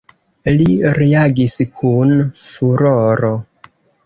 [0.61, 0.65] Li
[0.99, 2.15] reagis kun
[2.47, 3.31] furoro.